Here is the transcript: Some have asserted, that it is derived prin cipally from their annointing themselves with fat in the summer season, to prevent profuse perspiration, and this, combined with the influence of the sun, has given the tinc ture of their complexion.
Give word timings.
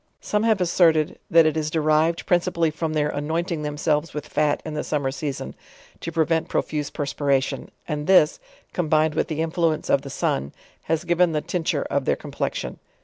Some 0.19 0.41
have 0.41 0.59
asserted, 0.59 1.19
that 1.29 1.45
it 1.45 1.55
is 1.55 1.69
derived 1.69 2.25
prin 2.25 2.39
cipally 2.39 2.73
from 2.73 2.93
their 2.93 3.09
annointing 3.09 3.61
themselves 3.61 4.15
with 4.15 4.27
fat 4.27 4.59
in 4.65 4.73
the 4.73 4.83
summer 4.83 5.11
season, 5.11 5.53
to 5.99 6.11
prevent 6.11 6.49
profuse 6.49 6.89
perspiration, 6.89 7.69
and 7.87 8.07
this, 8.07 8.39
combined 8.73 9.13
with 9.13 9.27
the 9.27 9.41
influence 9.43 9.91
of 9.91 10.01
the 10.01 10.09
sun, 10.09 10.53
has 10.85 11.03
given 11.03 11.33
the 11.33 11.41
tinc 11.43 11.67
ture 11.67 11.83
of 11.83 12.05
their 12.05 12.15
complexion. 12.15 12.79